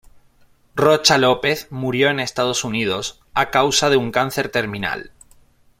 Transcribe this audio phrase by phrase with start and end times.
[0.75, 5.11] Rocha López murió en Estados Unidos a causa de un cáncer terminal.